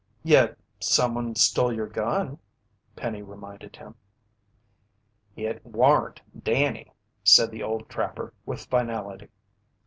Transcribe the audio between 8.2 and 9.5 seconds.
with finality.